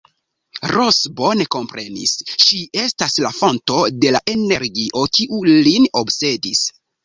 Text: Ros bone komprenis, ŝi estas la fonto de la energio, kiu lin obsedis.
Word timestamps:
Ros 0.69 1.01
bone 1.19 1.45
komprenis, 1.55 2.15
ŝi 2.45 2.63
estas 2.85 3.19
la 3.27 3.33
fonto 3.41 3.79
de 4.01 4.15
la 4.19 4.25
energio, 4.37 5.07
kiu 5.19 5.45
lin 5.61 5.91
obsedis. 6.05 6.69